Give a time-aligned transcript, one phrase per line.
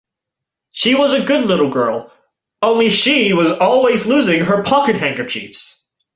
[0.71, 2.11] She was a good little girl—
[2.63, 5.85] only she was always losing her pocket-handkerchiefs!